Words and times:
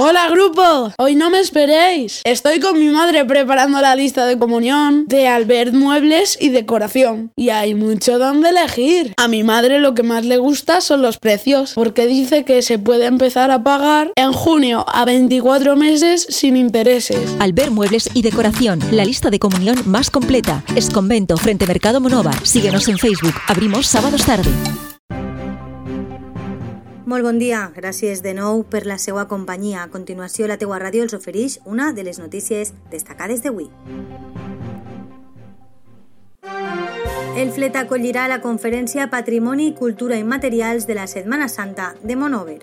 Hola 0.00 0.30
grupo, 0.30 0.92
hoy 0.96 1.16
no 1.16 1.28
me 1.28 1.40
esperéis. 1.40 2.20
Estoy 2.22 2.60
con 2.60 2.78
mi 2.78 2.86
madre 2.86 3.24
preparando 3.24 3.80
la 3.80 3.96
lista 3.96 4.26
de 4.26 4.38
comunión 4.38 5.06
de 5.08 5.26
Albert 5.26 5.74
Muebles 5.74 6.38
y 6.40 6.50
Decoración. 6.50 7.32
Y 7.34 7.48
hay 7.48 7.74
mucho 7.74 8.20
donde 8.20 8.50
elegir. 8.50 9.12
A 9.16 9.26
mi 9.26 9.42
madre 9.42 9.80
lo 9.80 9.94
que 9.94 10.04
más 10.04 10.24
le 10.24 10.36
gusta 10.36 10.82
son 10.82 11.02
los 11.02 11.18
precios, 11.18 11.72
porque 11.74 12.06
dice 12.06 12.44
que 12.44 12.62
se 12.62 12.78
puede 12.78 13.06
empezar 13.06 13.50
a 13.50 13.64
pagar 13.64 14.12
en 14.14 14.32
junio 14.32 14.86
a 14.86 15.04
24 15.04 15.74
meses 15.74 16.28
sin 16.30 16.56
intereses. 16.56 17.34
Albert 17.40 17.72
Muebles 17.72 18.08
y 18.14 18.22
Decoración, 18.22 18.78
la 18.92 19.04
lista 19.04 19.30
de 19.30 19.40
comunión 19.40 19.82
más 19.84 20.10
completa. 20.10 20.62
Es 20.76 20.90
convento 20.90 21.36
frente 21.36 21.66
Mercado 21.66 22.00
Monóvar. 22.00 22.46
Síguenos 22.46 22.86
en 22.86 22.98
Facebook. 22.98 23.34
Abrimos 23.48 23.88
sábados 23.88 24.24
tarde. 24.24 24.48
Molt 27.08 27.24
bon 27.24 27.38
dia, 27.40 27.62
gràcies 27.72 28.20
de 28.20 28.34
nou 28.36 28.66
per 28.68 28.82
la 28.84 28.98
seva 29.00 29.22
companyia. 29.30 29.86
A 29.86 29.88
continuació, 29.88 30.44
la 30.44 30.58
teua 30.60 30.76
ràdio 30.82 31.06
els 31.06 31.14
ofereix 31.16 31.54
una 31.64 31.86
de 31.96 32.04
les 32.04 32.18
notícies 32.20 32.74
destacades 32.92 33.40
d'avui. 33.40 33.70
El 37.38 37.54
Flet 37.56 37.80
acollirà 37.80 38.26
la 38.28 38.42
conferència 38.44 39.08
Patrimoni 39.08 39.70
i 39.70 39.74
Cultura 39.78 40.20
Immaterials 40.20 40.84
de 40.84 40.98
la 41.00 41.06
Setmana 41.08 41.48
Santa 41.48 41.94
de 42.02 42.16
Monover. 42.16 42.60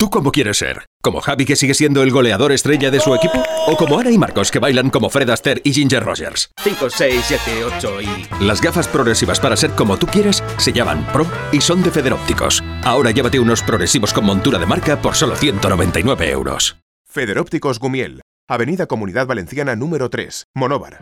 ¿Tú 0.00 0.10
cómo 0.10 0.30
quieres 0.30 0.58
ser? 0.58 0.86
¿Como 1.02 1.20
Javi 1.20 1.44
que 1.44 1.56
sigue 1.56 1.74
siendo 1.74 2.04
el 2.04 2.12
goleador 2.12 2.52
estrella 2.52 2.88
de 2.92 3.00
su 3.00 3.12
equipo? 3.16 3.42
¿O 3.66 3.76
como 3.76 3.98
Ana 3.98 4.12
y 4.12 4.16
Marcos 4.16 4.52
que 4.52 4.60
bailan 4.60 4.90
como 4.90 5.10
Fred 5.10 5.28
Astaire 5.28 5.60
y 5.64 5.72
Ginger 5.72 6.04
Rogers? 6.04 6.52
5, 6.62 6.88
6, 6.88 7.24
7, 7.26 7.64
8 7.64 8.02
y... 8.02 8.44
Las 8.44 8.60
gafas 8.60 8.86
progresivas 8.86 9.40
para 9.40 9.56
ser 9.56 9.72
como 9.72 9.96
tú 9.96 10.06
quieres 10.06 10.44
se 10.56 10.72
llaman 10.72 11.04
Pro 11.12 11.26
y 11.50 11.60
son 11.60 11.82
de 11.82 11.90
Federópticos. 11.90 12.62
Ahora 12.84 13.10
llévate 13.10 13.40
unos 13.40 13.60
progresivos 13.60 14.12
con 14.12 14.24
montura 14.24 14.60
de 14.60 14.66
marca 14.66 15.02
por 15.02 15.16
solo 15.16 15.34
199 15.34 16.30
euros. 16.30 16.76
Federópticos 17.04 17.80
Gumiel, 17.80 18.20
Avenida 18.46 18.86
Comunidad 18.86 19.26
Valenciana 19.26 19.74
número 19.74 20.10
3, 20.10 20.44
Monóvar. 20.54 21.00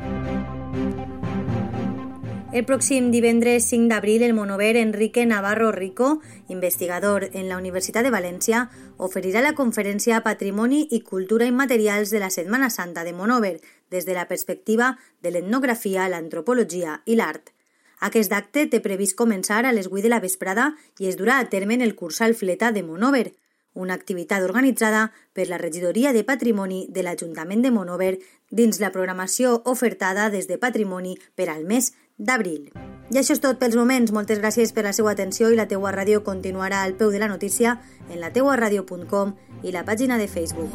El 2.56 2.64
pròxim 2.64 3.10
divendres 3.12 3.66
5 3.68 3.90
d'abril, 3.90 4.22
el 4.24 4.32
monover 4.32 4.78
Enrique 4.80 5.26
Navarro 5.26 5.72
Rico, 5.72 6.22
investigador 6.48 7.28
en 7.34 7.50
la 7.50 7.58
Universitat 7.60 8.06
de 8.06 8.12
València, 8.14 8.62
oferirà 8.96 9.42
la 9.44 9.52
conferència 9.58 10.22
Patrimoni 10.24 10.86
i 10.88 11.02
Cultura 11.04 11.44
Immaterials 11.44 12.14
de 12.14 12.22
la 12.22 12.30
Setmana 12.32 12.70
Santa 12.70 13.04
de 13.04 13.12
Monover 13.12 13.58
des 13.92 14.08
de 14.08 14.16
la 14.16 14.24
perspectiva 14.24 14.94
de 15.20 15.34
l'etnografia, 15.34 16.08
l'antropologia 16.08 17.02
i 17.04 17.20
l'art. 17.20 17.52
Aquest 18.00 18.32
acte 18.32 18.64
té 18.72 18.80
previst 18.80 19.20
començar 19.20 19.66
a 19.66 19.74
les 19.76 19.92
8 19.92 20.06
de 20.08 20.14
la 20.14 20.24
vesprada 20.24 20.70
i 20.96 21.12
es 21.12 21.20
durà 21.20 21.36
a 21.36 21.50
terme 21.52 21.76
en 21.76 21.84
el 21.84 21.92
Cursal 21.94 22.32
Fleta 22.32 22.72
de 22.72 22.80
Monover, 22.82 23.34
una 23.76 23.94
activitat 23.94 24.42
organitzada 24.42 25.12
per 25.32 25.46
la 25.48 25.60
Regidoria 25.60 26.12
de 26.16 26.24
Patrimoni 26.24 26.86
de 26.90 27.04
l'Ajuntament 27.04 27.62
de 27.62 27.70
Monover 27.70 28.16
dins 28.50 28.80
la 28.80 28.90
programació 28.90 29.60
ofertada 29.64 30.30
des 30.30 30.48
de 30.48 30.58
Patrimoni 30.58 31.16
per 31.36 31.50
al 31.52 31.64
mes 31.64 31.92
d'abril. 32.18 32.72
I 33.12 33.20
això 33.20 33.36
és 33.36 33.42
tot 33.44 33.60
pels 33.60 33.76
moments. 33.76 34.12
Moltes 34.12 34.40
gràcies 34.40 34.72
per 34.72 34.86
la 34.88 34.94
seva 34.96 35.12
atenció 35.12 35.52
i 35.52 35.58
la 35.58 35.68
teua 35.70 35.92
ràdio 35.94 36.24
continuarà 36.24 36.82
al 36.82 36.96
peu 36.96 37.12
de 37.12 37.20
la 37.22 37.28
notícia 37.28 37.78
en 38.10 38.20
la 38.20 38.32
teuaradio.com 38.32 39.36
i 39.62 39.72
la 39.72 39.84
pàgina 39.84 40.18
de 40.18 40.26
Facebook. 40.26 40.72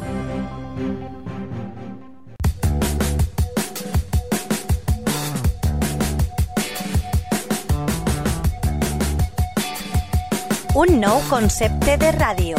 Un 10.72 10.96
nou 11.02 11.20
concepte 11.28 11.98
de 12.00 12.14
ràdio. 12.16 12.56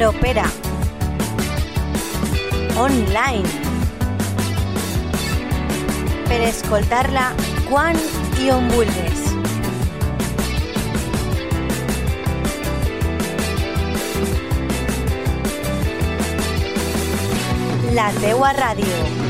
Propera. 0.00 0.46
Online. 2.80 3.44
Per 6.24 6.38
escoltar-la 6.46 7.26
quan 7.68 8.00
i. 8.40 9.28
La 17.92 18.08
teua 18.24 18.54
ràdio. 18.56 19.29